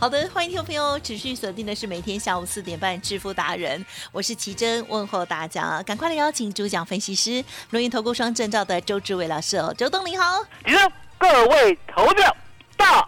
[0.00, 10.42] 好的，欢迎听众朋友持续锁定的是每天下午四点半致富达人，我是奇珍，问候大家，赶快来邀请主讲分析师龙岩投顾双证照的周志伟老师哦，周东林好。
[10.64, 12.34] 你好，各位投票，
[12.78, 13.06] 大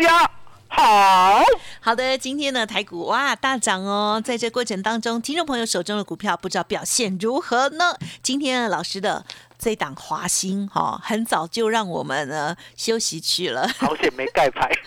[0.00, 0.30] 家
[0.68, 1.42] 好。
[1.80, 7.96] 好的，今天呢台股哇大涨哦，在这过程当中，听众朋友手中的股票不知道表现如何呢？
[8.22, 9.26] 今天呢老师的
[9.58, 14.70] 这一档华兴哈、很早就让我们呢休息去了， 好险没盖牌，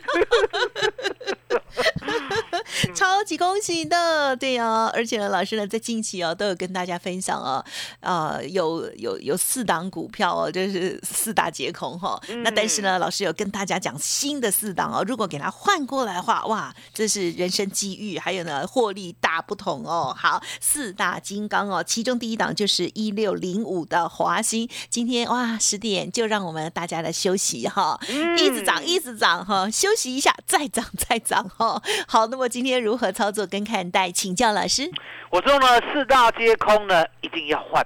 [2.95, 7.63] 超级恭喜的，对啊，而且呢，老师呢在近期哦都有跟大家分享哦，
[7.99, 20.15] 呃，有有有四档股票哦，就是四大皆空哈、那但是呢，老师有跟大家讲新的四档哦，如果给它换过来的话，哇，这是人生机遇，还有呢获利大不同哦。
[20.17, 27.99] 好，四大金刚哦，其中第一档就是一六零五的华兴，今天哇十点就让我们大家来休息哈，
[28.37, 31.81] 一直涨一直涨哈，休息一下再涨再涨哈。
[32.07, 34.89] 好，那么今天如何操作跟看待，请教老师。
[35.29, 37.85] 我说呢，四大皆空呢，一定要换，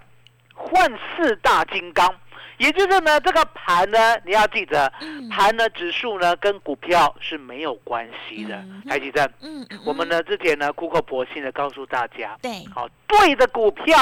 [0.53, 2.13] 换四大金刚。
[2.57, 4.89] 也就是呢，这个盘呢，你要记得，
[5.29, 8.81] 盘呢指数呢跟股票是没有关系的嗯。
[8.87, 13.93] 台积电，嗯，嗯我们呢之前呢苦口婆心的告诉大家，对，好，对的股票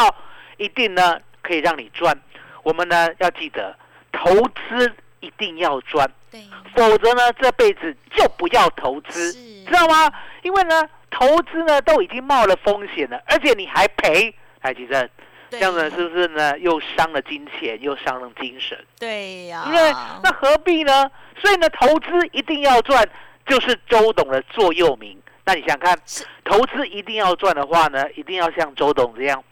[0.57, 2.15] 一定呢可以让你赚。
[2.63, 3.75] 我们呢要记得，
[4.11, 6.09] 投资一定要赚。
[6.75, 10.11] 否则呢，这辈子就不要投资，是知道吗？
[10.41, 15.07] 因为呢，投资呢都已经冒了风险了，而且你还赔，台积电，
[15.51, 16.57] 这对样子是不是呢？
[16.57, 19.91] 又伤了金钱，又伤了精神，对呀、因为
[20.23, 21.11] 那何必呢？
[21.39, 23.07] 所以呢，投资一定要赚，
[23.45, 25.15] 就是周董的座右铭。
[25.45, 25.95] 那你想看，
[26.43, 29.43] 投资一定要赚的话呢，一定要像周董这样。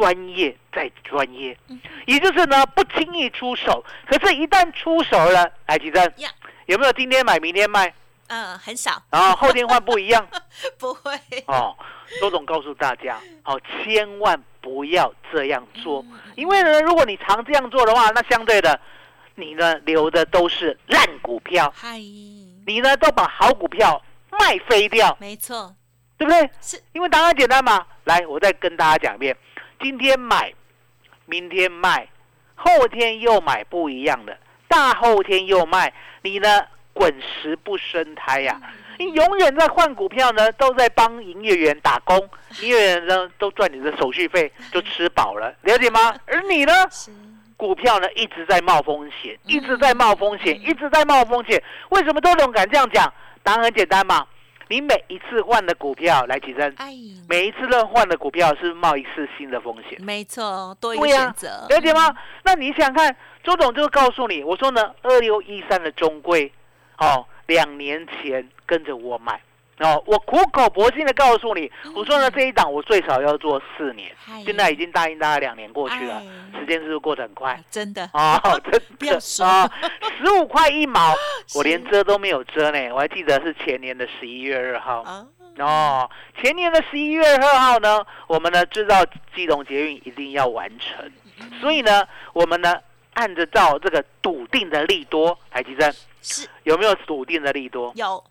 [0.00, 1.78] 专业再专业，嗯。
[2.06, 6.30] 也就是呢不轻易出手，可是，一旦出手了，台积电呀，
[6.64, 7.92] 有没有今天买明天卖？
[8.28, 10.26] 嗯，很少，然后后天换不一样。
[10.78, 11.12] 不会，
[11.46, 11.76] 哦。
[12.18, 16.18] 周总告诉大家，哦，千万不要这样做，嗯。
[16.34, 18.80] 因为呢，如果你常这样做的话，那相对的，
[19.34, 25.74] 你呢留的都是烂股票，嗨，你呢都把好股票卖飞掉，没错，
[26.16, 26.50] 对不对？
[26.62, 27.86] 是，因为答案简单嘛。
[28.04, 29.36] 来，我再跟大家讲一遍：
[29.80, 30.52] 今天买，
[31.26, 32.06] 明天卖，
[32.54, 34.36] 后天又买不一样的，
[34.68, 35.92] 大后天又卖，
[36.22, 38.60] 你呢滚石不生胎呀、
[38.98, 42.16] 你永远在换股票呢，都在帮营业员打工，
[42.60, 46.14] 营业员呢都赚你的手续费，就吃饱了，了解吗？
[46.26, 46.72] 而你呢，
[47.56, 51.62] 股票呢一直在冒风险，一直在冒风险，一直在冒风险。
[51.90, 53.10] 为什么周董敢这样讲？
[53.42, 54.26] 答案很简单嘛，
[54.70, 56.94] 你每一次换的股票来提升，哎，
[57.28, 62.14] 每一次乱换的股票是冒一次新的风险，没错，多一个选择，了解吗？
[62.44, 66.52] 那你想想看，周董就告诉你，我说呢，二六一三的中贵，
[66.98, 69.40] 哦，两年前跟着我买。
[69.80, 76.60] 哦，我苦口婆心的告诉你，我说呢，这一档我最少要做四年，嗨现在已经答应大家两年过去了，哎。
[76.60, 77.58] 时间是不是过得很快？
[77.70, 78.38] 真的，哦，
[78.70, 79.46] 真的。
[79.46, 79.70] 啊，
[80.18, 81.14] 十五块一毛，
[81.54, 82.94] 我连遮都没有遮呢。
[82.94, 85.02] 我还记得是前年的十一月二号。
[85.02, 85.26] 啊，
[85.58, 86.10] 哦，
[86.40, 89.04] 前年的十一月二号呢，我们呢知道
[89.34, 91.10] 机动捷运一定要完成，
[91.60, 92.74] 所以呢，我们呢
[93.14, 95.92] 按着照这个笃定的利多，台积电
[96.22, 97.92] 是有没有笃定的利多？
[97.96, 98.24] 有，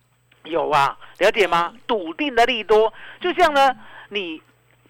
[0.45, 1.73] 有啊，了解吗？
[1.85, 3.75] 笃定的利多，就像呢，
[4.07, 4.41] 你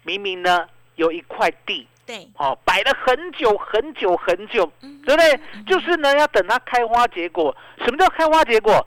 [0.04, 5.40] 明明呢有一块地，对，哦，摆了很久很久很久，嗯对不对？
[5.66, 7.56] 就是呢，要等它开花结果。
[7.84, 8.84] 什么叫开花结果？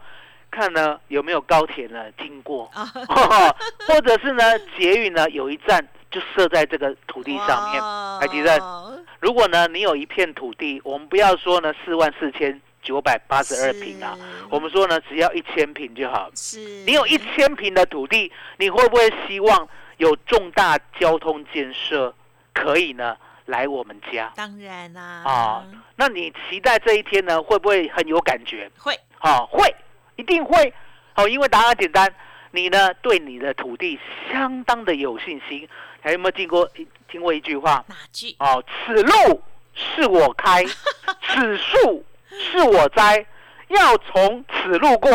[0.51, 2.85] 看呢有没有高铁呢经过，啊，
[3.87, 4.43] 或者是呢
[4.77, 7.81] 捷运呢有一站就设在这个土地上面。
[7.81, 8.59] 哇台积电
[9.19, 14.15] 如果呢你有一片土地，我们不要说呢四万四千九百八十二平啊。
[14.49, 16.29] 我们说呢，只要一千平就好。
[16.35, 19.67] 是你有一千平的土地，你会不会希望
[19.97, 22.13] 有重大交通建设
[22.53, 24.31] 可以呢来我们家？
[24.35, 25.65] 当然啦啊
[25.95, 28.69] 那你期待这一天呢，会不会很有感觉？
[28.77, 29.73] 会啊，会，
[30.15, 30.73] 一定会。
[31.15, 32.13] 哦，因为答案简单，
[32.51, 33.99] 你呢对你的土地
[34.31, 35.67] 相当的有信心。
[36.01, 36.67] 还有没有听过
[37.07, 37.83] 听过一句话？
[37.87, 38.35] 哪句？
[38.39, 39.41] 哦，此路
[39.73, 40.63] 是我开，
[41.21, 43.25] 此树是我栽，
[43.69, 45.09] 要从此路过，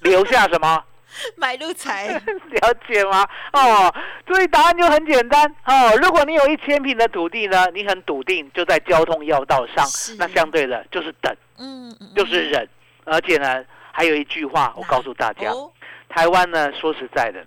[0.00, 0.84] 留下什么？
[1.36, 2.08] 买路财。
[2.50, 3.26] 了解吗？
[3.52, 3.94] 哦，
[4.26, 5.46] 所以答案就很简单。
[5.64, 5.96] 哦。
[6.02, 9.86] 如果你有一千平的土地呢，你很笃定就在交通要道上，
[10.18, 12.12] 那相对的就是等，嗯，嗯。
[12.14, 12.68] 就是忍，
[13.04, 15.70] 而且呢，还有一句话我告诉大家，哦。
[16.08, 17.44] 台湾呢，说实在的，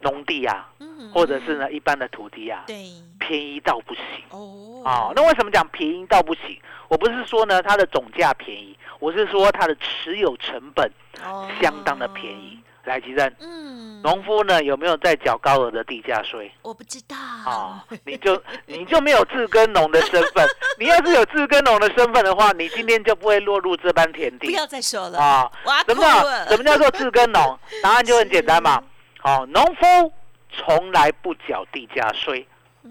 [0.00, 2.76] 农地啊，嗯或者是呢一般的土地啊，对
[3.18, 4.02] 便宜到不行。
[4.30, 6.58] 哦哦，那为什么讲便宜到不行？
[6.88, 10.90] 我不是说呢它的总价便宜，我是说它的持有成本
[11.24, 12.58] 哦相当的便宜。
[12.84, 16.50] 来，吉正，嗯，农夫呢有没有在缴高额的地价税？
[16.62, 20.48] 我不知道啊、你就 你就没有自耕农的身份。
[20.80, 25.50] 你要是有自耕农的身份的话，你今天就不会落入这般田地不要再说了啊。
[25.86, 27.58] 什么叫什么叫做自耕农？
[27.82, 28.82] 答案就很简单嘛。
[29.18, 30.12] 好、农夫
[30.50, 32.46] 从来不缴地价税，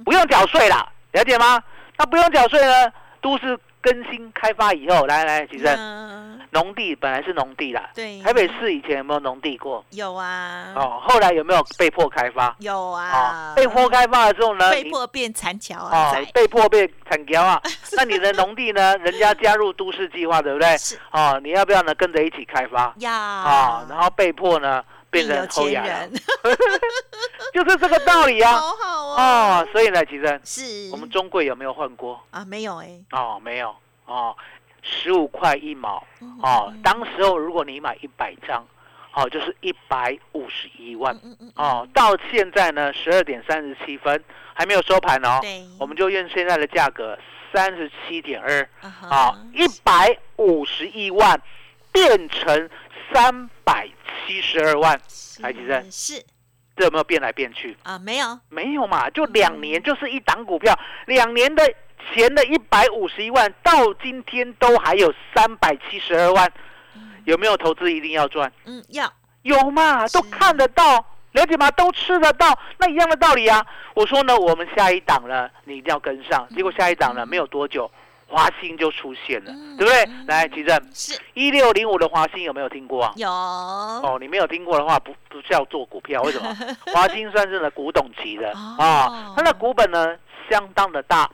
[0.05, 1.61] 不用缴税啦，了解吗？
[1.97, 2.91] 那不用缴税呢？
[3.21, 9.83] 都市更新开发以后，来来，吉正，嗯农地本来是农地啦，对台北市以前有没有农地过？
[9.91, 12.55] 有啊哦，后来有没有被迫开发？
[12.59, 14.71] 有啊啊，被迫开发了之后呢？
[14.71, 17.61] 被迫变残桥啊，哦，被迫变残桥啊，
[17.97, 18.95] 那你的农地呢？
[18.97, 20.77] 人家加入都市计划，对不对？
[20.77, 21.93] 是哦，你要不要呢？
[21.95, 23.85] 跟着一起开发要啊？
[23.89, 26.13] 然后被迫呢变成变有钱后亚了人，
[27.53, 28.51] 就是这个道理啊。
[28.53, 32.21] 好好哦哦，，所以呢，其实是我们中贵有没有换过？
[32.31, 33.75] 啊没有哎，哦，没有
[34.05, 34.35] 哦，
[34.81, 36.81] 十五块一毛嗯哦嗯。
[36.81, 38.65] 当时候如果你买一百张，
[39.13, 41.87] 哦，就是一百五十一万嗯嗯嗯哦。
[41.93, 44.23] 到现在呢，十二点三十七分
[44.53, 45.39] 还没有收盘哦。
[45.79, 47.17] 我们就用现在的价格
[47.53, 48.69] 三十七点二
[49.09, 51.41] 啊，一百五十一万
[51.91, 52.69] 变成
[53.11, 53.89] 三百
[54.25, 54.99] 七十二万，
[55.41, 56.25] 台积电是是
[56.75, 57.75] 这有没有变来变去？
[57.83, 61.63] 啊没有没有嘛，就两年就是一档股票，两年的
[62.13, 66.51] 前的一百五十一万到今天都还有三百七十二万，
[67.25, 68.51] 有没有投资一定要赚？
[68.65, 69.11] 嗯要
[69.41, 71.71] 有嘛，都看得到，了解吗？
[71.71, 73.65] 都吃得到，那一样的道理啊。
[73.93, 76.47] 我说呢，我们下一档呢，你一定要跟上。
[76.55, 77.89] 结果下一档呢，没有多久，
[78.27, 80.03] 华兴就出现了，嗯对不对？
[80.03, 80.25] 嗯？
[80.27, 81.17] 来，奇正，是。
[81.33, 83.05] 一六零五的华兴有没有听过？
[83.05, 83.13] 啊？
[83.15, 83.29] 有。
[83.29, 86.55] 哦，你没有听过的话，不不叫做股票， 为什么？
[86.93, 88.83] 华兴算是呢古董级的哦。
[88.83, 90.15] 啊，它的股本呢
[90.49, 91.29] 相当的大，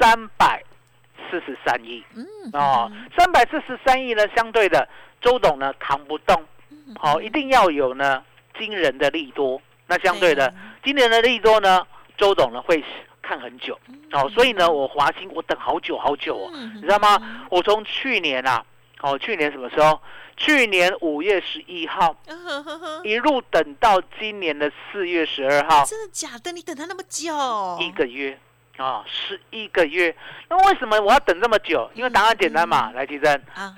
[0.00, 0.62] 三百
[1.28, 2.04] 四十三亿。
[2.14, 4.88] 嗯哦，三百四十三亿呢，相对的
[5.20, 6.40] 周董呢扛不动，
[6.70, 8.22] 嗯好、一定要有呢
[8.58, 9.60] 惊人的利多。
[9.86, 11.84] 那相对的对，今年的利多呢，
[12.16, 12.84] 周董呢会
[13.30, 17.46] 看很久嗯哦，所以呢，我华兴我等好久好久哦，你知道吗？
[17.48, 18.64] 我从去年啊，
[19.02, 20.00] 哦，去年什么时候？
[20.36, 22.64] 去年五月十一号嗯
[23.04, 26.50] 一路等到今年的四月十二号，真的假的？
[26.50, 27.32] 你等他那么久？
[27.78, 28.36] 一个月
[28.78, 30.16] 啊，十一个月。
[30.48, 31.88] 那为什么我要等这么久？
[31.94, 33.76] 因为答案简单嘛，来，提珍，啊，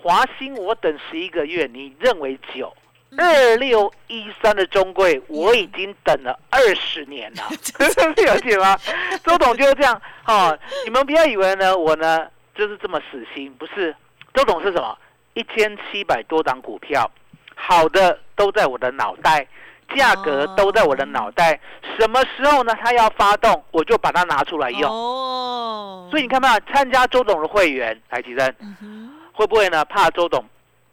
[0.00, 2.74] 华兴我等十一个月，你认为久？
[3.16, 7.42] 嗯二六一三的中贵，我已经等了二十年了，
[8.24, 8.76] 了解吗？
[9.24, 13.94] 周董就是这样哦，你们不要以为呢，我呢就是这么死心，不是。
[14.32, 14.96] 周董是什么？
[15.34, 17.08] 一千七百多档股票，
[17.54, 19.46] 好的都在我的脑袋，
[19.94, 21.60] 价格都在我的脑袋。
[21.98, 22.74] 什么时候呢？
[22.82, 24.90] 它要发动，我就把它拿出来用。
[24.90, 29.84] 哦，所以你看嘛，参加周董的会员，台积电嗯，会不会呢？
[29.84, 30.44] 怕周董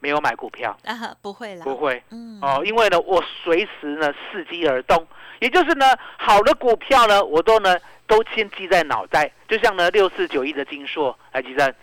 [0.02, 0.78] 没有买股票？
[0.84, 2.04] 啊不会啦，不会。
[2.10, 5.08] 嗯哦，因为呢，我随时呢伺机而动，
[5.40, 5.86] 也就是呢，
[6.18, 9.32] 好的股票呢，我都呢都先记在脑袋。
[9.48, 11.74] 就像呢六四九一的金硕，来记得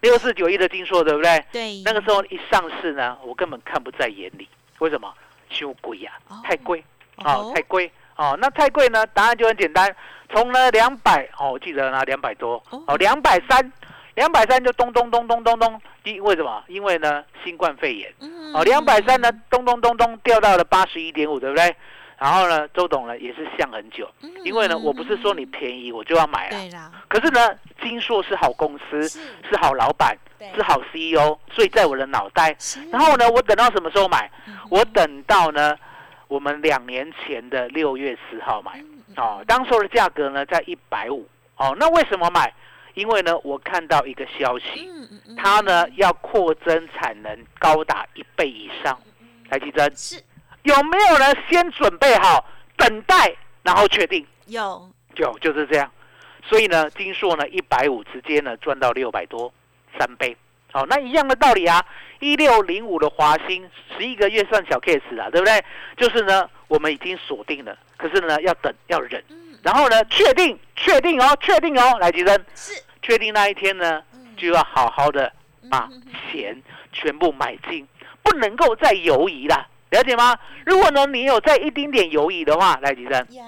[0.00, 1.44] 六四九一的金硕，对不对？
[1.52, 4.48] 对，那个时候一上市呢，我根本看不在眼里。
[4.78, 5.12] 为什么？
[5.48, 6.82] 修贵呀、哦太贵
[7.18, 8.36] 哦哦，太贵哦。
[8.40, 9.06] 那太贵呢？
[9.06, 9.94] 答案就很简单，
[10.28, 13.72] 从呢两百哦，我记得呢两百多哦哦，两百三，
[14.16, 16.64] 两百三就咚咚咚咚咚咚，因为什么？
[16.66, 18.12] 因为呢新冠肺炎。
[18.20, 21.76] 嗯哦，两百三呢，咚咚咚咚掉到了八十一点五，对不对？
[22.18, 29.20] 然后呢，周董呢也是想很久，嗯因为呢，我不是说你便宜我就要买啊，对啦，可是呢，金硕是好公司，是
[29.50, 30.16] 是好老板，
[30.54, 32.56] 是好 CEO，所以在我的脑袋。
[32.90, 34.30] 然后呢，我等到什么时候买？
[34.46, 35.76] 嗯我等到呢，
[36.26, 38.72] 我们两年前的六月十号买。
[38.78, 41.28] 嗯哦，当时候的价格呢在一百五。
[41.58, 42.50] 哦，那为什么买？
[42.96, 44.90] 因为呢，我看到一个消息，
[45.36, 48.98] 它呢要扩增产能高达一倍以上。
[49.50, 50.20] 台积电是
[50.62, 52.42] 有没有人先准备好，
[52.76, 54.26] 等待然后确定？
[54.46, 55.92] 有有，就是这样。
[56.42, 59.52] 所以呢，金硕呢一百五直接呢赚到六百多，
[59.98, 60.34] 三倍。
[60.72, 61.84] 好、那一样的道理啊。
[62.18, 65.62] 一六零五的华兴，十一个月算小 case 啦，对不对？
[65.98, 75.32] 就是呢，我们已经锁定了，可是呢要等要忍，嗯然后呢确定确定哦，确定哦，来吉生，是确定那一天呢嗯就要好好的
[75.70, 76.60] 把嗯钱
[76.92, 77.86] 全部买进，
[78.24, 80.36] 不能够再犹疑了，了解吗？
[80.64, 83.44] 如果呢你有再一丁点犹疑的话，来吉生，呀，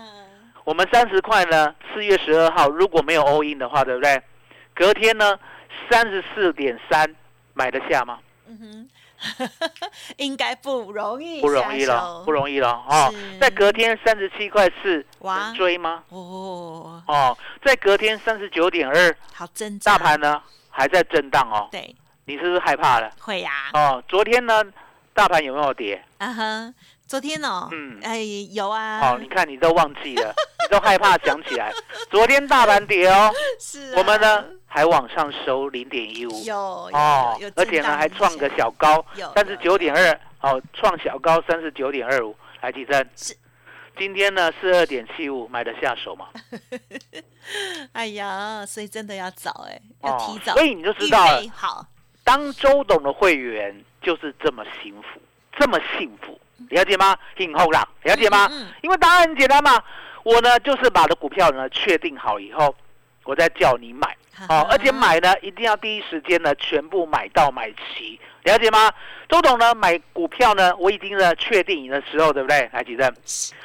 [0.62, 4.22] 我们三十块呢，四月十二号如果没有 all in 的话，对不对？
[4.74, 5.36] 隔天呢，
[5.90, 7.12] 三十四点三
[7.54, 8.20] 买得下吗？
[8.46, 8.88] 嗯哼，
[10.16, 13.12] 应该不容易，不容易了，不容易了哦。
[13.40, 15.36] 在隔天三十七块四，哇。
[15.38, 16.02] 能追吗？
[16.08, 21.68] 哦，哦，在隔天三十九点二，好挣扎，大盘呢还在震荡哦。
[21.70, 21.94] 对，
[22.24, 23.10] 你是不是害怕了？
[23.20, 24.64] 会呀，哦，昨天呢，
[25.14, 26.02] 大盘有没有跌？
[26.18, 26.74] 啊哈，
[27.06, 27.98] 昨天哦，嗯。
[28.02, 28.20] 哎，
[28.52, 30.32] 有啊，哦，你看你都忘记了，你
[30.70, 31.72] 都害怕想起来。
[32.10, 36.44] 昨天大盘跌哦，是啊我们呢还往上收零点一五。
[36.44, 43.36] 有哦而且呢还创个小高有，三十九点二，哦，创小高三十九点二五，来提升是。
[43.96, 46.28] 今天呢四二点七五，买得下手吗？
[47.92, 51.84] 哎呀，所以真的要早哎，要提早，哦所以你就知道了，好，
[52.22, 55.20] 当周董的会员就是这么幸福，
[55.58, 57.16] 这么幸福，了解吗？
[57.36, 58.46] 幸福啦，了解吗？
[58.52, 59.82] 嗯嗯因为答案很简单嘛，
[60.28, 62.74] 我呢就是把的股票呢确定好以后，
[63.24, 64.14] 我再叫你买。
[64.48, 68.92] 哦，而且买呢，一定要第一时间呢，全部买到买齐，了解吗？
[69.28, 72.68] 周董呢，买股票呢，我已经呢确定的时候，对不对？
[72.72, 73.12] 来，几阵？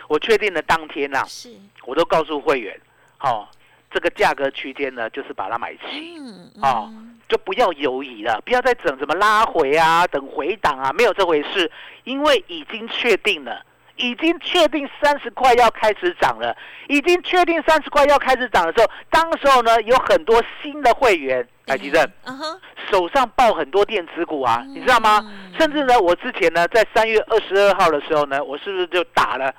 [0.07, 1.53] 我确定的当天呐、是，
[1.85, 2.79] 我都告诉会员，
[3.19, 3.47] 哦，
[3.91, 11.71] 这个价格区间呢，就是把它买齐，嗯，哦嗯就不要犹疑了，不要再整什么拉回啊，等回档啊，没有这回事，
[12.03, 13.63] 因为已经确定了。
[13.97, 16.55] 已经确定三十块要开始涨了，
[16.87, 22.59] 已经确定三十块要开始涨的时候，当时候呢有很多新的会员，台积电嗯哼，
[22.91, 25.23] 手上抱很多电子股啊，嗯你知道吗？
[25.59, 29.53] 甚至呢，我之前呢在三月二十二号的时候呢，我是不是就打了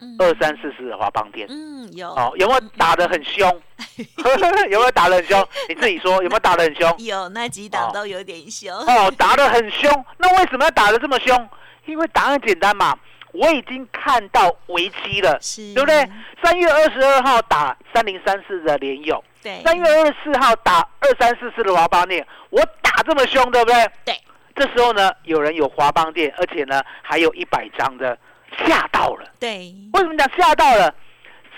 [0.00, 1.46] 嗯二三四四的华邦电？
[1.48, 3.48] 嗯，有，哦，有没有打得很凶？
[4.70, 5.48] 有没有打得很凶？
[5.68, 6.92] 你自己说有没有打得很凶？
[6.98, 10.04] 有那几档都有点凶，哦，打得很凶。
[10.18, 11.48] 那为什么要打得这么凶？
[11.86, 12.96] 因为答案简单嘛，
[13.32, 16.08] 我已经看到危机了，是，对不对？
[16.42, 23.90] 三月二十二号打三零三四的联友，对，三月二十四号打二三四四的华邦电，我打这么凶，对不对？
[24.04, 24.14] 对。
[24.54, 28.16] 这时候呢，有人有华邦店，而且呢还有一百张的，
[28.66, 29.26] 吓到了。
[29.40, 30.94] 对，为什么讲吓到了？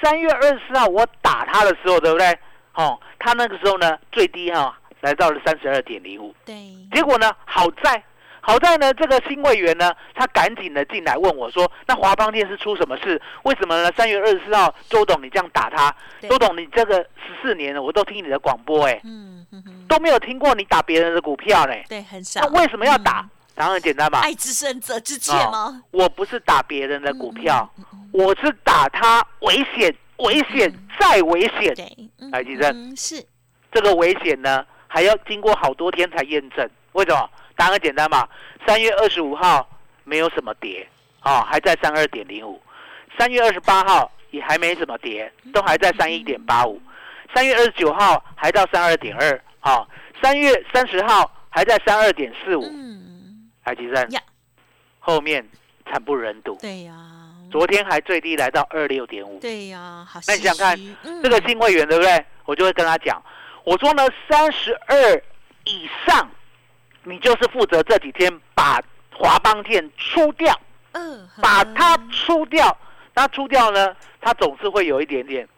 [0.00, 2.38] 三月二十四号我打他的时候，对不对？
[2.74, 6.54] 哦，他那个时候呢最低哈、来到了三十二点零五，对，
[6.92, 8.00] 结果呢好在
[8.46, 13.20] 好在呢这个新会员呢他赶紧的进来问我说，那华邦电是出什么事？
[13.44, 13.90] 为什么呢？
[13.96, 15.94] 三月二十四号周董你这样打他，
[16.28, 23.26] 周董你这个十四年了我都听你的广播哎，嗯哼哼，都没有听过你打别人的股票呢，对，很少那，为什么要打？
[23.56, 25.82] 答案很简单吧，爱之深责之切吗？
[25.92, 27.70] 我不是打别人的股票。
[27.78, 31.72] 嗯，嗯我是打他危险，危险再危险。
[31.74, 33.24] 对，嗯来吉正嗯是，
[33.70, 36.68] 这个危险呢，还要经过好多天才验证。
[36.94, 37.30] 为什么？
[37.56, 38.28] 答案很简单嘛。
[38.66, 39.68] 三月二十五号
[40.04, 40.86] 没有什么跌，
[41.22, 42.60] 哦，还在三二点零五。
[43.18, 46.80] 三月二十八号也还没什么跌，都还在三一点八五。
[47.34, 49.86] 三月二十九号还到三二点二，哦。
[50.22, 52.64] 三月三十号还在三二点四五。
[52.64, 54.20] 嗯，海吉正呀，
[54.98, 55.46] 后面
[55.84, 56.56] 惨不忍睹。
[56.60, 56.94] 对呀，
[57.50, 59.38] 昨天还最低来到二六点五。
[59.40, 60.78] 对呀，好那你想看
[61.22, 62.24] 这个新会员对不对？
[62.46, 63.22] 我就会跟他讲，
[63.64, 65.22] 我说呢，三十二
[65.64, 66.28] 以上，
[67.04, 68.80] 你就是负责这几天把
[69.12, 70.58] 华邦店出掉，
[70.92, 72.76] 嗯，把它嗯出掉。
[73.14, 75.48] 那出掉呢，它总是会有一点点，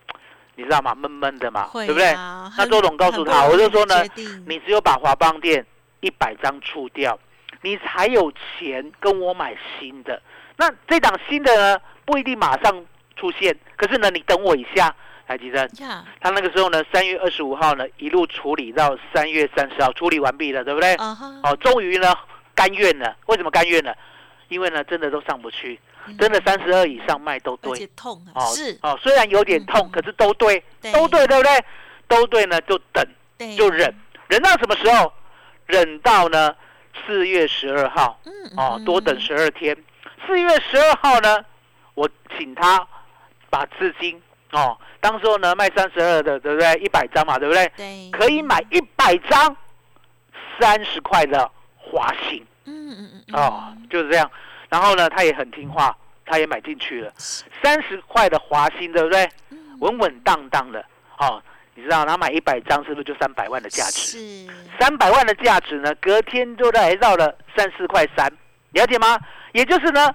[0.57, 0.95] 你知道吗？
[0.95, 2.13] 闷闷的嘛，会对不对？
[2.59, 4.05] 那周董告诉他，我就说呢，
[4.47, 5.65] 你只有把华邦店
[6.01, 7.19] 一百张出掉，
[7.63, 10.21] 你才有钱跟我买新的。
[10.57, 12.85] 那这档新的呢，不一定马上
[13.17, 14.95] 出现，可是呢，你等我一下，
[15.27, 15.69] 台积电。
[15.81, 20.95] 呀，他那个时候呢，三月二十五号呢，一路处理到三月三十号，处理完毕了，对不对？
[20.97, 22.15] 啊哈，哦，终于呢，
[22.55, 23.17] 甘愿了。
[23.27, 23.97] 为什么甘愿了？
[24.49, 25.81] 因为呢，真的都上不去，
[26.19, 27.87] 真的三十二以上卖都对。
[27.97, 31.65] 痛啊，哦是，哦，虽然有点痛，嗯可是都对，对都对，对不对？
[32.07, 33.05] 都对呢，就等，
[33.57, 33.93] 就忍，
[34.29, 35.13] 忍到什么时候？
[35.67, 36.55] 忍到呢
[37.05, 39.77] 四月十二号嗯，哦，多等嗯十二天。
[40.25, 41.45] 四月十二号呢，
[41.95, 42.87] 我请他
[43.51, 44.23] 把资金
[44.57, 46.75] 哦，当时候呢卖三十二的，对不对？
[46.77, 47.71] 一百张嘛，对不对？
[47.77, 49.55] 对，可以买一百张，
[50.59, 54.31] 三十块的华兴嗯嗯嗯嗯，哦，就是这样。
[54.71, 55.95] 然后呢，他也很听话，
[56.25, 57.13] 他也买进去了，
[57.63, 59.29] 三十块的华兴，对不对？
[59.51, 60.83] 嗯稳稳当当的
[61.19, 61.43] 哦。
[61.79, 64.19] 你知道他买一百张是不是就三百万的价值？
[64.19, 64.49] 是，
[64.81, 68.33] 三百万的价值呢，隔天就来到了三四块三，
[68.71, 69.21] 了解吗？
[69.53, 70.11] 也就是呢，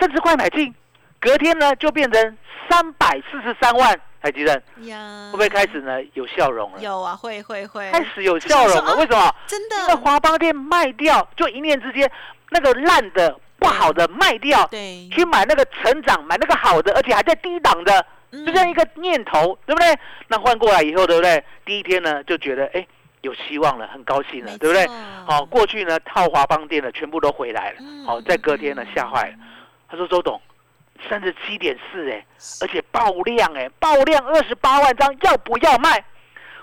[0.00, 0.74] 三十块买进，
[1.20, 6.80] 隔天呢就变成三百四十三万，台积电呀，会不会开始呢有笑容了？
[6.80, 9.34] 有啊，会会会，开始有笑容了，为什么？
[9.46, 12.10] 真的，华邦店卖掉，就一念之间，
[12.50, 19.98] 那个烂的、不好的卖掉，对，去买那个成长，买那个好的，而且还在低档的，嗯就这样一个念头，对不对？
[20.28, 21.44] 那换过来以后，对不对？
[21.66, 22.86] 第一天呢，就觉得哎
[23.20, 24.94] 有希望了，很高兴了没，对不对错？
[25.26, 29.34] 好、过去呢套华邦店的全部都回来了，嗯好、在隔天呢吓坏了，
[29.90, 30.40] 他说周董，
[31.08, 32.24] 三十七点四哎，
[32.60, 36.04] 而且爆量哎，爆量二十八万张，要不要卖？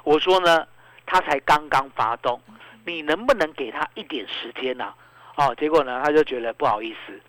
[0.04, 0.66] 我说呢，
[1.06, 2.42] 他才刚刚发动，
[2.86, 4.94] 你能不能给他一点时间呢、
[5.36, 7.20] 哦，结果呢，他就觉得不好意思，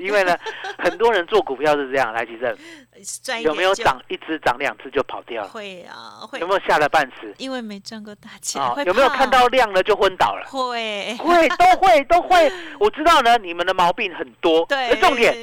[0.00, 0.38] 因为呢，
[0.78, 5.48] 很多人做股票是这样，来其正有没有涨一只涨两只就跑掉了？
[5.48, 7.34] 会啊，会有没有吓得半死？
[7.38, 10.44] 因为没赚过大钱，啊、有没有看到量了就昏倒了？
[10.46, 12.52] 会，会，都会，都会。
[12.78, 15.34] 我知道呢，你们的毛病很多，对，而重点，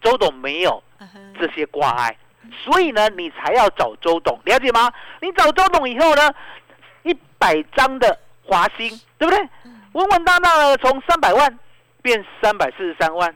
[0.00, 0.82] 周董没有
[1.38, 2.16] 这些挂碍，
[2.64, 4.92] 所以呢，你才要找周董，了解吗？
[5.20, 6.32] 你找周董以后呢，
[7.02, 8.88] 一百张的华兴，
[9.18, 9.48] 对不对？
[9.92, 11.58] 稳稳当当的从三百万
[12.00, 13.34] 变三百四十三万，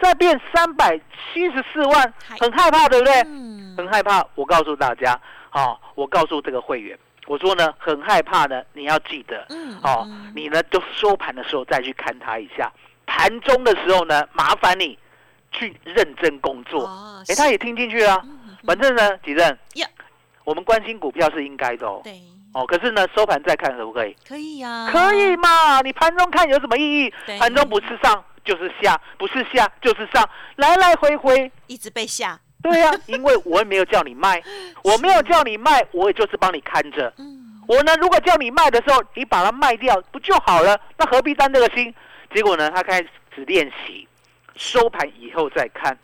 [0.00, 3.14] 再变三百七十四万，很害怕，对不对？
[3.26, 4.24] 嗯，很害怕。
[4.34, 5.20] 我告诉大家，
[5.52, 6.96] 哦，我告诉这个会员，
[7.26, 12.72] 我说呢，很害怕呢，你要记得，嗯哦，你呢就收盘的时候再去看它一下，
[13.06, 14.96] 盘中的时候呢，麻烦你
[15.58, 16.84] 去认真工作。
[16.84, 18.20] 哦，哎，他也听进去了。
[18.24, 19.86] 嗯反正呢，几任呀，
[20.44, 22.00] 我们关心股票是应该的哦。
[22.04, 22.20] 对，
[22.52, 24.14] 哦，可是呢，收盘再看可不可以？
[24.26, 25.80] 可以呀，可以嘛？
[25.80, 27.14] 你盘中看有什么意义？
[27.38, 31.50] 盘中不是上就是下，不是下就是上，来来回回。
[31.68, 34.42] 一直被下，对呀、 因为我也没有叫你卖，
[34.82, 37.10] 我没有叫你卖，我也就是帮你看着。
[37.16, 40.78] 嗯，我呢，如果叫你卖的时候，你把它卖掉不就好了？
[40.98, 41.94] 那何必担这个心？
[42.34, 44.06] 结果呢，他开始练习，
[44.58, 45.96] 收盘以后再看，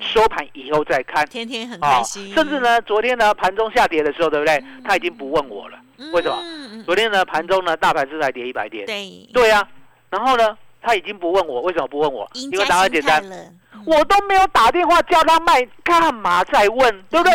[0.00, 1.24] 收盘以后再看。
[1.28, 4.62] 天天很啊开心，甚至呢，昨天呢盘中下跌的时候，对不对？
[4.84, 5.78] 他已经不问我了。
[5.96, 6.80] 嗯，为什么嗯？
[6.80, 9.66] 嗯昨天呢盘中呢大盘是才跌一百点，对，对呀、
[10.10, 12.28] 然后呢他已经不问我，为什么不问我？
[12.34, 13.22] 因为答案简单，
[13.86, 17.02] 我都没有打电话叫他卖，干嘛再问？
[17.08, 17.32] 对不对？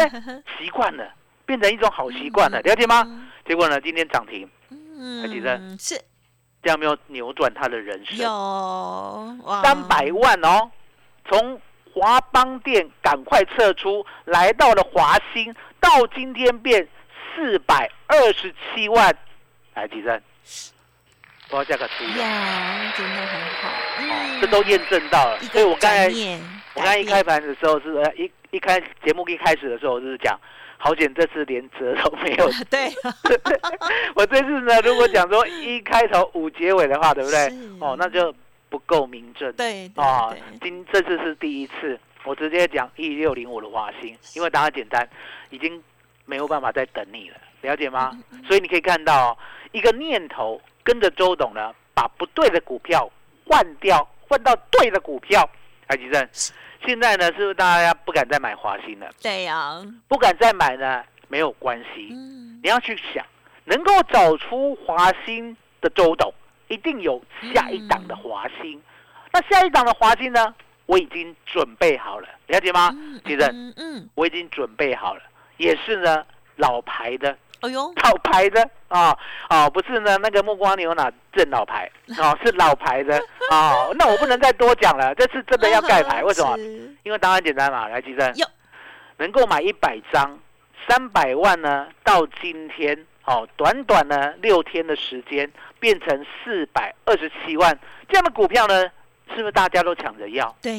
[0.60, 1.08] 习惯了，
[1.46, 3.08] 变成一种好习惯了，了解吗？
[3.48, 5.98] 结果呢今天涨停，嗯，记得是
[6.66, 8.18] 这样没有扭转他的人生？
[8.18, 10.72] 有三百万哦，
[11.30, 11.62] 从
[11.94, 16.88] 华邦店赶快撤出，来到了华兴，到今天变
[17.36, 19.16] 四百二十七万，
[19.76, 20.20] 来几阵？
[21.50, 23.70] 不要价格出的，呀，真的很好，
[24.42, 25.38] 这都验证到了。
[25.42, 26.08] 一所以我个刚才
[26.74, 30.36] 我刚才一开盘的时候是呃一一开节目一开始的时候，我就是讲，
[30.78, 32.50] 好险这次连折都没有。
[32.70, 32.92] 对，
[34.16, 37.48] 我这次呢，如果讲说一开头五结尾的话，对不对？
[37.80, 38.34] 哦，那就
[38.70, 39.52] 不够明正。
[39.54, 45.08] 对对啊对，今这次是第一次，我直接讲一六零五的华兴，因为答案简单，
[45.50, 45.82] 已经
[46.26, 48.12] 没有办法再等你了，了解吗？
[48.32, 49.38] 嗯所以你可以看到、哦，
[49.72, 53.10] 一个念头跟着周董呢，把不对的股票
[53.48, 55.50] 换掉，换到对的股票。
[55.88, 56.28] 海吉正，
[56.86, 59.10] 现在呢，是不是大家不敢再买华兴了？
[59.22, 63.26] 对呀，不敢再买呢，没有关系，嗯，你要去想，
[63.66, 66.34] 能够找出华兴的周董，
[66.68, 67.22] 一定有
[67.54, 68.82] 下一档的华兴。
[69.32, 70.54] 那下一档的华兴呢，
[70.86, 72.92] 我已经准备好了，了解吗？
[72.94, 75.22] 嗯其实嗯嗯，我已经准备好了，
[75.58, 76.26] 也是呢
[76.58, 79.18] 老牌的，哎呦，老牌的啊
[79.50, 81.90] 哦，不是呢那个木瓜牛奶正老牌
[82.20, 83.18] 哦，是老牌的
[83.52, 83.94] 哦。
[83.98, 86.58] 那我不能再多讲了，这次真的要盖牌， 为什么？
[87.04, 88.34] 因为答案简单嘛，来，吉生，
[89.18, 90.40] 能够买一百张，
[90.88, 97.78] 三百万呢，到今天哦，短短呢六天的时间，变成四百二十七万，
[98.10, 98.84] 这样的股票呢，
[99.34, 100.56] 是不是大家都抢着要？
[100.62, 100.74] 对，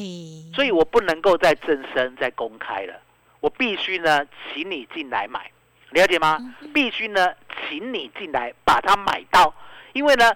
[0.53, 2.93] 所以我不能够再正身、再公开了，
[3.39, 5.49] 我必须呢，请你进来买，
[5.91, 6.37] 了解吗？
[6.73, 7.33] 必须呢，
[7.69, 9.53] 请你进来把它买到，
[9.93, 10.31] 因为呢，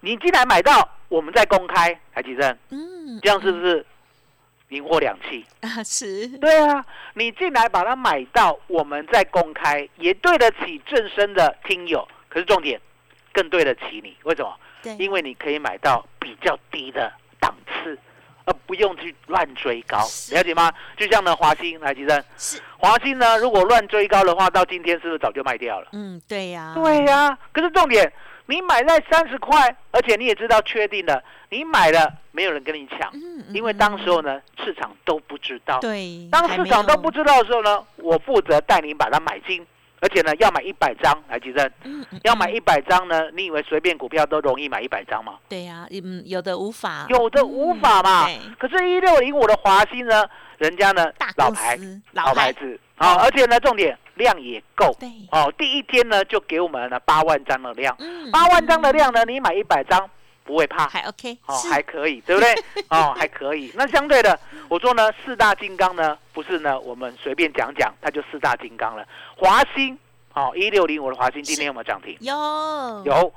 [0.00, 3.84] 你进来买到，我们再公开，台积正，嗯，这样是不是
[4.68, 5.44] 赢货两期？
[5.60, 6.84] 啊是，对啊，
[7.14, 12.06] 你进来把它买到，我们再公开，也对得起正身的听友。
[12.28, 12.80] 可是重点，
[13.32, 14.56] 更对得起你，为什么？
[14.82, 17.12] 对，因为你可以买到比较低的
[18.66, 20.72] 不用去乱追高，是了解吗？
[20.96, 25.88] 就像呢华兴来，吉生，是，华兴呢如果乱追高的话，到今天是不是早就卖掉了？
[25.92, 28.12] 嗯，对呀，对呀、可是重点，
[28.46, 39.64] 你买在三十块，而且你也知道确定了，你买了没有人跟你抢，嗯，嗯因为当时候呢市场都不知道，对，当市场都不知道的时候呢，我负责带你把它买进，
[40.02, 45.34] 而且呢要买一百张来吉正，嗯嗯要买嗯一百张呢，你以为随便股票都容易买一百张吗？
[45.48, 48.26] 对呀，嗯，有的无法，有的无法嘛。
[48.26, 48.36] 对。
[48.58, 50.24] 可是，一六零五的华兴呢，
[50.58, 52.52] 人家呢老牌司老牌，牌。
[52.54, 52.80] 子。
[52.96, 54.92] 啊，而且呢重点量也够。
[54.98, 55.52] 对，哦。
[55.56, 60.10] 第一天呢就给我们了八万张的量，嗯八万张的量呢，你买一百张
[60.44, 60.86] 不会怕。
[60.88, 62.54] 还 OK，哦，是还可以，对不对？
[62.90, 63.72] 哦，还可以。
[63.74, 69.06] 那相对的，我说呢，四大金刚呢，不是呢，我们随便讲讲，它就四大金刚了。
[69.36, 69.98] 华兴，
[70.34, 72.16] 哦，一六零五的华兴今天有没有涨停？
[72.20, 72.34] 有
[73.04, 73.32] 有。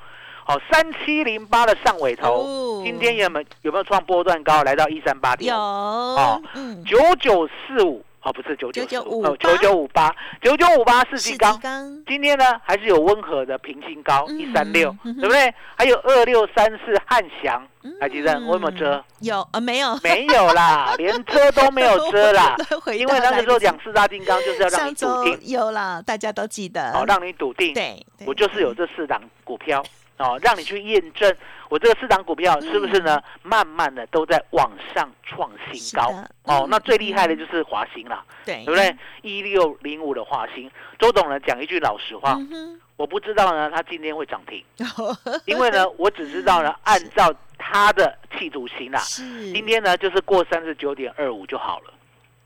[0.47, 15.53] 好，三七零八的上尾头，哦今天有没有有没有创波段高，来到一三八点有，哦嗯，九九四五，哦，不是九九9958哦，九九五八，九九五八是世纪金刚，今天呢还是有温和的平新高嗯一三六，对不对？
[15.75, 19.05] 还有二六三四汉翔，嗯还记得我有没有遮？
[19.19, 19.95] 有啊没有？
[20.01, 22.55] 没有啦，连遮都没有遮啦
[22.97, 29.83] 因为那个时候讲四大金刚就是要让你笃定，有啦，大家都记得，哦，让你笃定，对我就是有这四档股票
[30.17, 31.35] 哦，让你去验证
[31.69, 33.21] 我这个四档股票是不是呢？
[33.43, 36.69] 慢慢的都在往上创新高嗯哦嗯。
[36.69, 38.95] 那最厉害的就是华兴啦，对对不对？？
[39.23, 44.63] 一六零五的华兴，周董呢讲一句老实话，嗯我不知道呢，它今天会涨停，
[45.45, 51.93] 因为呢，我只知道呢， 按照它的气图形啦，是今天呢就是过三十九点二五就好了，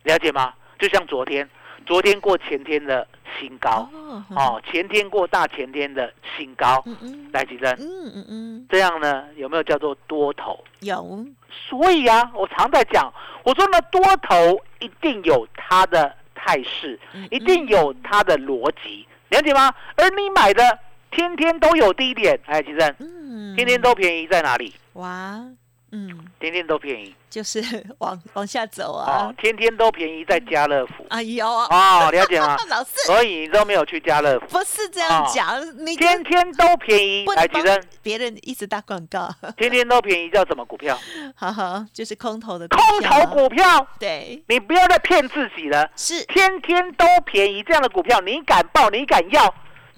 [0.04, 0.54] 了解吗？
[0.80, 1.48] 就像昨天，
[1.86, 3.08] 昨天过前天的
[3.40, 7.30] 新高，哦，哦，前天过大前天的新高，嗯嗯。
[7.32, 10.64] 来吉珍，嗯嗯嗯，这样呢有没有叫做多头？
[10.82, 11.26] 有。
[11.70, 13.12] 所以啊，我常在讲，
[13.44, 19.74] 我说呢，多头一定有它的态势，嗯一定有它的逻辑，了解吗？
[19.96, 20.80] 而你买的
[21.12, 24.74] 天天都有低点，哎，吉珍，嗯，天天都便宜在哪里？
[24.94, 25.44] 哇，
[25.92, 27.16] 嗯，天天都便宜。
[27.30, 27.62] 就是
[28.00, 31.06] 往往下走哦啊，，天天都便宜在家乐福。
[31.10, 32.58] 哎呦，啊，了解吗？
[32.70, 32.92] 老师。
[33.06, 40.98] 所以你都没有去家乐福，不是这样哦讲，你天天都便宜不，来能帮吉珍，别人一直打广告，天天都便宜叫什么股票？
[41.38, 45.90] 哈哈，就是空头的空头股票，对，你不要再骗自己了。
[45.96, 46.24] 是。
[46.26, 49.54] 天天都便宜，这样的股票你敢报，你敢要？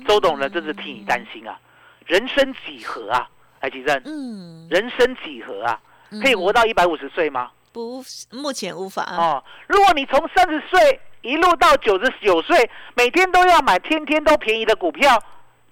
[0.08, 1.58] 周董呢，真是替你担心啊！
[2.08, 3.30] 人生几何啊？
[3.62, 5.80] 来，吉正，嗯，人生几何啊？
[6.22, 7.52] 可以嗯活到一百五十岁吗？
[7.72, 15.22] 不，目前无法，哦，如果你从三十岁一路到九十九岁，每天都要买天天都便宜的股票，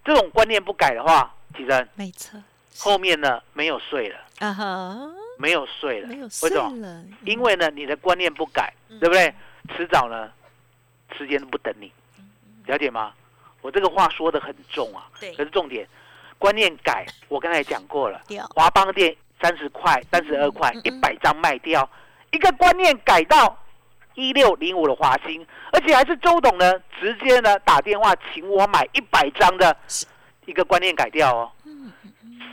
[0.05, 2.41] 这种观念不改的话，吉正没错，
[2.77, 6.07] 后面呢没有税了，啊哈，没有税了。
[6.07, 6.77] 没有为睡什么？
[6.77, 8.97] 了，因为呢，你的观念不改，嗯。
[8.99, 9.33] 对不对？
[9.75, 10.31] 迟早呢，
[11.17, 11.91] 时间不等你，
[12.65, 13.11] 了解吗？
[13.61, 15.33] 我这个话说的很重啊，对。
[15.33, 15.85] 可是重点，
[16.39, 21.87] 观念改，我刚才讲过了，掉，华邦店三十块、三十二块嗯，一百张卖掉，
[22.31, 23.55] 一个观念改到
[24.15, 29.75] 一六零五的华兴，而且还是周董呢直接呢打电话请我买一百张的，
[30.45, 31.91] 一个观念改掉哦，嗯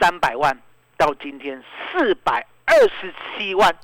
[0.00, 0.54] 三百万
[0.96, 3.74] 到今天四百二十七万，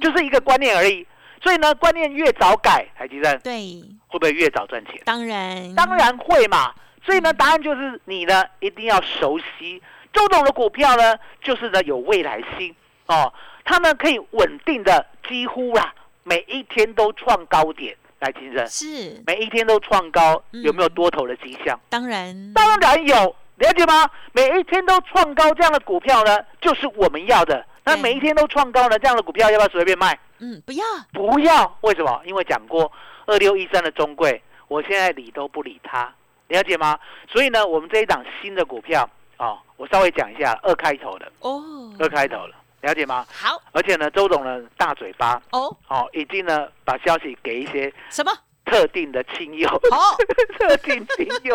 [0.00, 1.06] 就是一个观念而已。
[1.42, 5.00] 所以呢，观念越早改，海基站对，会不会越早赚钱？
[5.04, 6.72] 当然，当然会嘛。
[7.04, 9.82] 所以呢，答案就是你呢一定要熟悉
[10.12, 12.74] 周董的股票呢，就是呢有未来性
[13.06, 13.32] 哦，
[13.64, 17.96] 它呢可以稳定的几乎啦，每一天都创高点。
[18.20, 21.78] 来，金生，是，每一天都创高，嗯有没有多头的迹象？
[21.88, 23.14] 当然，当然有，
[23.58, 24.10] 了解吗？
[24.32, 27.64] 每一天都创高这样的股票呢，就是我们要的。
[27.84, 30.18] 那每一天都创高呢，这样的股票要不要随便卖？
[30.40, 32.20] 嗯，不要，不要，为什么？
[32.24, 32.90] 因为讲过
[33.26, 36.12] 二六一三的中贵，我现在理都不理它，
[36.48, 36.98] 了解吗？
[37.28, 39.08] 所以呢，我们这一档新的股票
[39.38, 41.62] 哦，我稍微讲一下，二开头的，哦，
[41.98, 43.26] 二开头的，了解吗？
[43.30, 48.32] 好，而且呢，周总呢大嘴巴哦，哦，已经呢把消息给一些什么？
[48.70, 50.16] 特定的亲友，好，
[50.58, 51.54] 特定亲友。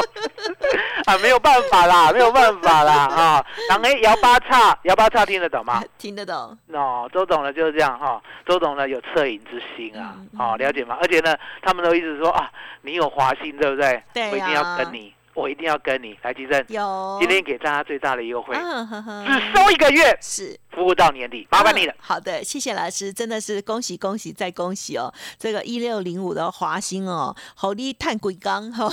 [1.05, 3.45] 啊，没有办法啦，没有办法啦啊！
[3.69, 5.83] 然后摇八叉，摇八叉听得懂吗？
[5.97, 10.97] 听得懂，哦，周董呢就是这样哈、周董呢有恻隐之心啊嗯，哦，了解吗？
[11.01, 12.49] 而且呢，他们都一直说啊，
[12.81, 14.01] 你有华心对不对？
[14.13, 16.17] 对我一定要啊跟你，我一定要跟你。
[16.21, 19.25] 来，吉正，有，今天给大家最大的优惠，嗯呵呵。
[19.25, 21.97] 只收一个月，是服务到年底，麻烦你了嗯。
[21.99, 25.13] 好的，谢谢老师，真的是恭喜恭喜再恭喜哦！
[25.37, 28.91] 这个一六零五的华兴哦，好利碳硅钢哈，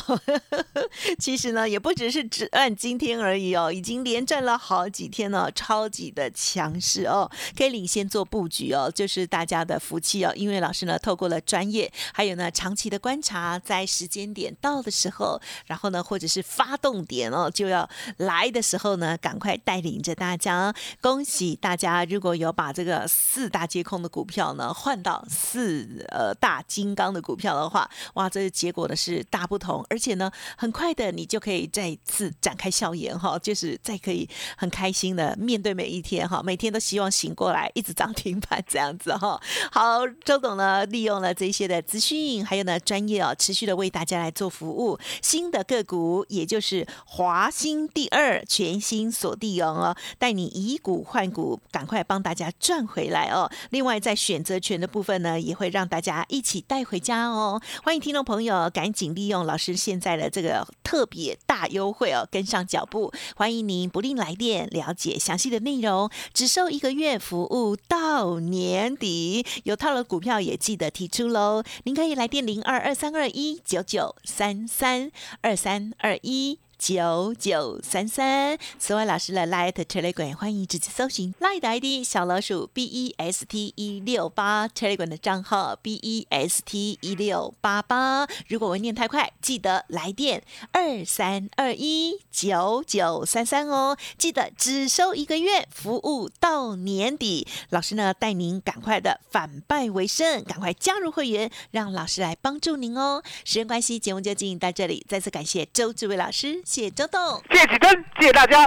[1.19, 10.33] 其实呢也不只是只按今天而已哦，已经连赚了好几天了，超级的强势哦，可以领先做布局哦，就是大家的福气哦。
[10.37, 17.88] 因为老师呢透过了专业，还有呢长期的观察，在时间点到的时候，然后呢或者是发动点哦就要
[18.19, 22.04] 来的时候呢，赶快带领着大家，恭喜大大家！
[22.06, 39.40] 如果有把这个四大皆空的股票呢换到四呃大金刚的股票的话，哇，这个结果呢是大不同，而且呢很快的你就可以再次展开笑颜哈，就是再可以很开心的面对每一天哈，每天都希望醒过来一直涨停板这样子哈。
[39.70, 44.98] 好，周董呢利用了这些的资讯，还有呢专业哦，持续的为大家来做服务。
[45.22, 53.51] 新的个股，也就是华兴第二全新锁定哦，带你以股换股，赶快帮大家赚回来哦。
[53.70, 57.61] 另外，在选择权的部分呢，也会让大家一起带回家哦。
[57.85, 63.12] 欢迎听众朋友赶紧利用老师现在的这个特别大优惠哦，跟上脚步。
[63.37, 69.46] 欢迎您不吝来电了解详细的内容，只收一个月服务到年底。
[69.64, 71.62] 有套了股票也记得提出喽。
[71.85, 76.59] 您可以来电零二二三二一九九三三二三二一。
[76.81, 85.97] 九九三三，此外老师的 Light Telegram 欢迎直接搜寻 Light 的 ID 小老鼠 B E S T 一六八 Telegram 的账号 B
[85.97, 88.27] E S T 一六八八。
[88.49, 97.47] 如果我念太快，记得来电二三二一九九三三哦，记得只收一个月，服务到年底。
[97.69, 103.23] 老师呢带您赶快的反败为胜，赶快加入会员，让老师来帮助您哦。
[103.45, 106.62] 时间关系，节目就进行到这里，再次感谢周志伟老师。
[106.70, 108.64] 谢谢周董，谢谢启真，谢谢大家，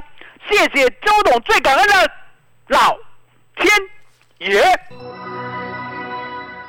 [0.49, 2.11] 谢谢周董，最感恩的
[2.67, 2.97] 老
[3.55, 3.71] 天
[4.39, 4.61] 爷。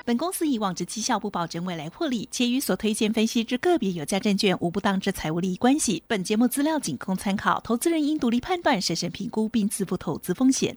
[0.04, 6.04] 本公司以往之绩效不保证未来获利，且与所推荐分析之个别有价证券无不当之财务利益关系。
[6.06, 10.76] 本节目资料仅供参考，投资人应独立判断、审慎评估并自负投资风险。